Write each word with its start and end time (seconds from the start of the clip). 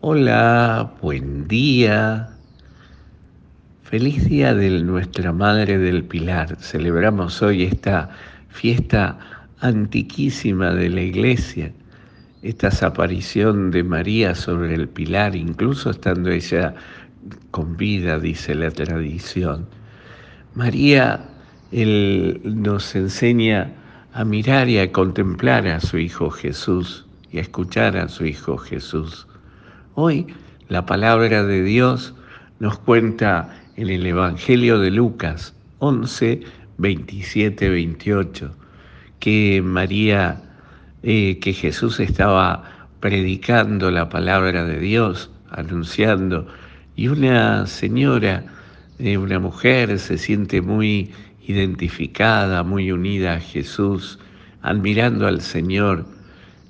Hola, 0.00 0.92
buen 1.02 1.48
día. 1.48 2.28
Feliz 3.82 4.28
día 4.28 4.54
de 4.54 4.80
nuestra 4.84 5.32
Madre 5.32 5.76
del 5.76 6.04
Pilar. 6.04 6.56
Celebramos 6.60 7.42
hoy 7.42 7.64
esta 7.64 8.08
fiesta 8.48 9.18
antiquísima 9.58 10.72
de 10.72 10.88
la 10.90 11.00
iglesia, 11.00 11.72
esta 12.42 12.68
aparición 12.86 13.72
de 13.72 13.82
María 13.82 14.36
sobre 14.36 14.76
el 14.76 14.88
Pilar, 14.88 15.34
incluso 15.34 15.90
estando 15.90 16.30
ella 16.30 16.76
con 17.50 17.76
vida, 17.76 18.20
dice 18.20 18.54
la 18.54 18.70
tradición. 18.70 19.66
María 20.54 21.28
él 21.72 22.40
nos 22.44 22.94
enseña 22.94 23.72
a 24.12 24.24
mirar 24.24 24.68
y 24.68 24.78
a 24.78 24.92
contemplar 24.92 25.66
a 25.66 25.80
su 25.80 25.98
Hijo 25.98 26.30
Jesús 26.30 27.04
y 27.32 27.38
a 27.38 27.40
escuchar 27.40 27.96
a 27.96 28.08
su 28.08 28.26
Hijo 28.26 28.56
Jesús. 28.58 29.26
Hoy 30.00 30.28
la 30.68 30.86
palabra 30.86 31.42
de 31.42 31.64
Dios 31.64 32.14
nos 32.60 32.78
cuenta 32.78 33.48
en 33.74 33.88
el 33.88 34.06
Evangelio 34.06 34.78
de 34.78 34.92
Lucas 34.92 35.56
11, 35.80 36.42
27, 36.76 37.68
28, 37.68 38.54
que 39.18 39.60
María, 39.60 40.40
eh, 41.02 41.40
que 41.40 41.52
Jesús 41.52 41.98
estaba 41.98 42.62
predicando 43.00 43.90
la 43.90 44.08
palabra 44.08 44.64
de 44.64 44.78
Dios, 44.78 45.32
anunciando, 45.50 46.46
y 46.94 47.08
una 47.08 47.66
señora, 47.66 48.44
eh, 49.00 49.18
una 49.18 49.40
mujer 49.40 49.98
se 49.98 50.16
siente 50.16 50.62
muy 50.62 51.10
identificada, 51.44 52.62
muy 52.62 52.92
unida 52.92 53.34
a 53.34 53.40
Jesús, 53.40 54.20
admirando 54.62 55.26
al 55.26 55.40
Señor, 55.40 56.06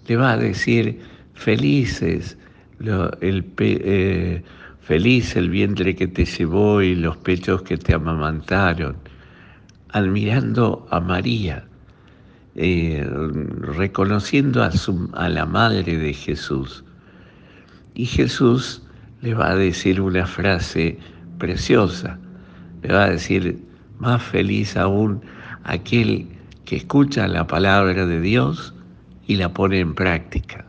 le 0.06 0.16
va 0.16 0.32
a 0.32 0.38
decir, 0.38 1.02
felices 1.34 2.38
el 2.80 3.44
eh, 3.58 4.42
feliz 4.80 5.36
el 5.36 5.50
vientre 5.50 5.94
que 5.94 6.06
te 6.06 6.24
llevó 6.24 6.80
y 6.80 6.94
los 6.94 7.16
pechos 7.18 7.62
que 7.62 7.76
te 7.76 7.94
amamantaron, 7.94 8.96
admirando 9.90 10.86
a 10.90 11.00
María, 11.00 11.64
eh, 12.54 13.06
reconociendo 13.60 14.62
a, 14.62 14.70
su, 14.70 15.10
a 15.14 15.28
la 15.28 15.44
madre 15.46 15.96
de 15.96 16.12
Jesús. 16.12 16.84
Y 17.94 18.06
Jesús 18.06 18.82
le 19.20 19.34
va 19.34 19.50
a 19.50 19.56
decir 19.56 20.00
una 20.00 20.26
frase 20.26 20.98
preciosa, 21.38 22.18
le 22.82 22.92
va 22.92 23.04
a 23.04 23.10
decir, 23.10 23.58
más 23.98 24.22
feliz 24.22 24.76
aún 24.76 25.20
aquel 25.64 26.28
que 26.64 26.76
escucha 26.76 27.26
la 27.28 27.46
palabra 27.46 28.06
de 28.06 28.20
Dios 28.20 28.74
y 29.26 29.36
la 29.36 29.52
pone 29.52 29.80
en 29.80 29.94
práctica. 29.94 30.64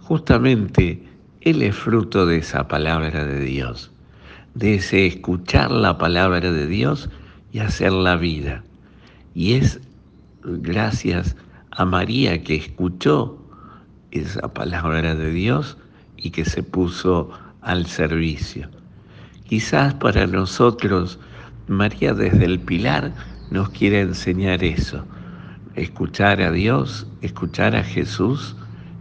Justamente 0.00 1.02
él 1.40 1.62
es 1.62 1.76
fruto 1.76 2.26
de 2.26 2.38
esa 2.38 2.66
palabra 2.68 3.24
de 3.24 3.40
Dios, 3.40 3.90
de 4.54 4.76
ese 4.76 5.06
escuchar 5.06 5.70
la 5.70 5.98
palabra 5.98 6.50
de 6.52 6.66
Dios 6.66 7.08
y 7.52 7.60
hacer 7.60 7.92
la 7.92 8.16
vida. 8.16 8.64
Y 9.34 9.54
es 9.54 9.80
gracias 10.42 11.36
a 11.70 11.84
María 11.84 12.42
que 12.42 12.56
escuchó 12.56 13.38
esa 14.10 14.52
palabra 14.52 15.14
de 15.14 15.30
Dios 15.30 15.76
y 16.16 16.30
que 16.30 16.44
se 16.44 16.62
puso 16.62 17.30
al 17.60 17.86
servicio. 17.86 18.68
Quizás 19.48 19.94
para 19.94 20.26
nosotros, 20.26 21.18
María 21.68 22.14
desde 22.14 22.46
el 22.46 22.58
pilar 22.58 23.14
nos 23.50 23.70
quiere 23.70 24.00
enseñar 24.00 24.64
eso, 24.64 25.04
escuchar 25.74 26.42
a 26.42 26.50
Dios, 26.50 27.06
escuchar 27.22 27.76
a 27.76 27.84
Jesús 27.84 28.56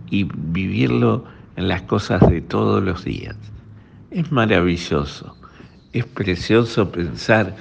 y 0.10 0.24
vivirlo 0.24 1.26
en 1.58 1.68
las 1.68 1.82
cosas 1.82 2.28
de 2.30 2.40
todos 2.42 2.82
los 2.84 3.04
días. 3.04 3.36
Es 4.12 4.32
maravilloso, 4.32 5.36
es 5.92 6.06
precioso 6.06 6.90
pensar 6.92 7.56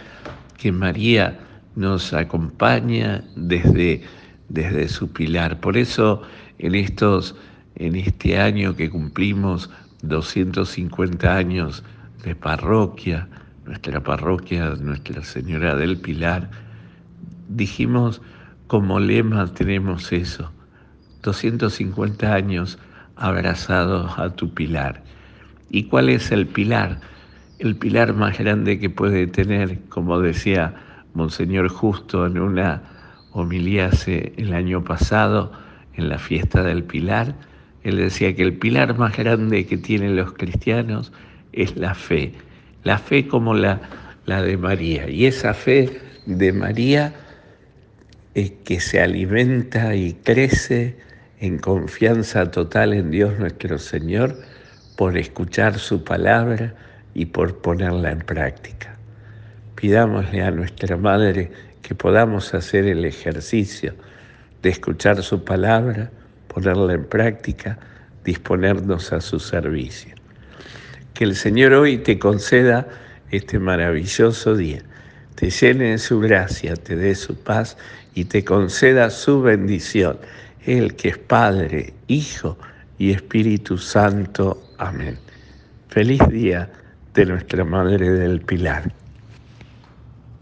que 0.59 0.71
María 0.71 1.41
nos 1.75 2.13
acompaña 2.13 3.25
desde, 3.35 4.03
desde 4.49 4.89
su 4.89 5.09
pilar. 5.09 5.59
Por 5.61 5.77
eso 5.77 6.23
en, 6.59 6.75
estos, 6.75 7.35
en 7.75 7.97
este 7.97 8.39
año 8.39 8.77
que 8.77 8.89
cumplimos 8.91 9.71
250 10.03 11.35
años 11.35 11.83
de 12.23 12.37
parroquia, 12.37 13.29
nuestra 13.65 14.01
parroquia 14.01 14.77
Nuestra 14.77 15.25
Señora 15.25 15.75
del 15.75 15.97
Pilar, 15.97 16.49
dijimos 17.49 18.21
como 18.67 19.01
lema 19.01 19.53
tenemos 19.55 20.13
eso, 20.13 20.51
250 21.23 22.33
años 22.33 22.79
abrazados 23.17 24.19
a 24.19 24.31
tu 24.35 24.53
pilar. 24.53 25.03
¿Y 25.71 25.85
cuál 25.85 26.09
es 26.09 26.31
el 26.31 26.47
pilar? 26.47 27.01
El 27.59 27.77
pilar 27.77 28.15
más 28.15 28.39
grande 28.39 28.79
que 28.79 28.91
puede 28.91 29.27
tener, 29.27 29.81
como 29.89 30.21
decía 30.21 30.75
Monseñor 31.15 31.69
Justo 31.69 32.27
en 32.27 32.39
una 32.39 32.83
homilía 33.33 33.87
hace 33.87 34.33
el 34.37 34.53
año 34.53 34.85
pasado, 34.85 35.53
en 35.95 36.09
la 36.09 36.19
fiesta 36.19 36.63
del 36.63 36.85
pilar, 36.85 37.35
él 37.83 37.97
decía 37.97 38.35
que 38.35 38.43
el 38.43 38.55
pilar 38.55 38.99
más 38.99 39.17
grande 39.17 39.65
que 39.67 39.79
tienen 39.79 40.17
los 40.17 40.33
cristianos 40.33 41.13
es 41.53 41.77
la 41.77 41.95
fe, 41.95 42.35
la 42.85 42.99
fe 42.99 43.27
como 43.27 43.55
la, 43.55 43.81
la 44.27 44.43
de 44.43 44.57
María. 44.57 45.09
Y 45.09 45.27
esa 45.27 45.55
fe 45.55 46.01
de 46.27 46.53
María 46.53 47.15
es 48.35 48.51
que 48.65 48.81
se 48.81 49.01
alimenta 49.01 49.95
y 49.95 50.15
crece 50.15 50.99
en 51.39 51.59
confianza 51.59 52.51
total 52.51 52.95
en 52.95 53.11
Dios 53.11 53.39
nuestro 53.39 53.79
Señor 53.79 54.37
por 54.97 55.19
escuchar 55.19 55.79
su 55.79 56.03
palabra 56.03 56.75
y 57.15 57.27
por 57.27 57.59
ponerla 57.59 58.11
en 58.11 58.21
práctica. 58.21 58.97
Pidámosle 59.75 60.43
a 60.43 60.51
nuestra 60.51 60.97
Madre 60.97 61.51
que 61.83 61.95
podamos 61.95 62.55
hacer 62.55 62.87
el 62.87 63.05
ejercicio 63.05 63.95
de 64.63 64.71
escuchar 64.71 65.23
su 65.23 65.45
palabra, 65.45 66.11
ponerla 66.49 66.95
en 66.95 67.05
práctica, 67.05 67.79
disponernos 68.25 69.13
a 69.13 69.21
su 69.21 69.39
servicio. 69.39 70.15
Que 71.13 71.25
el 71.25 71.37
Señor 71.37 71.75
hoy 71.75 71.99
te 71.99 72.19
conceda 72.19 72.89
este 73.31 73.59
maravilloso 73.59 74.57
día, 74.57 74.81
te 75.35 75.51
llene 75.51 75.91
de 75.91 75.99
su 75.99 76.19
gracia, 76.19 76.75
te 76.77 76.97
dé 76.97 77.15
su 77.15 77.37
paz 77.37 77.77
y 78.15 78.25
te 78.25 78.43
conceda 78.45 79.11
su 79.11 79.43
bendición 79.43 80.19
el 80.65 80.95
que 80.97 81.11
es 81.11 81.19
Padre, 81.19 81.93
Hijo 82.09 82.57
y 82.99 83.13
Espíritu 83.13 83.79
Santo. 83.79 84.63
Amén. 84.79 85.19
Feliz 85.89 86.21
día 86.29 86.71
de 87.15 87.27
nuestra 87.27 87.65
Madre 87.65 88.11
del 88.11 88.41
Pilar. 88.41 88.93